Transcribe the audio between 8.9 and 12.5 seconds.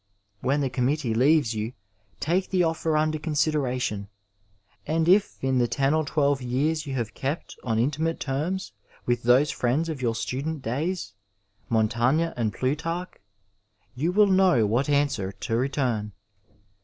with those friends of your student days, Montaigne